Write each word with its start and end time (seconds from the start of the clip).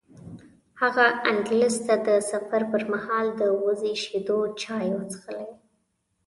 هغه 0.81 1.05
اندلس 1.29 1.75
ته 1.85 1.95
د 2.07 2.09
سفر 2.31 2.61
پر 2.71 2.83
مهال 2.91 3.25
د 3.39 3.41
وزې 3.63 3.93
شیدو 4.03 4.39
چای 4.61 4.87
څښلي 5.11 5.43
و. 5.49 5.55